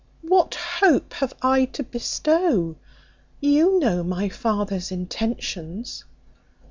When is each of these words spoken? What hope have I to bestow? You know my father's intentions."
What 0.23 0.55
hope 0.55 1.13
have 1.13 1.35
I 1.43 1.65
to 1.65 1.83
bestow? 1.83 2.75
You 3.39 3.77
know 3.79 4.01
my 4.01 4.29
father's 4.29 4.91
intentions." 4.91 6.05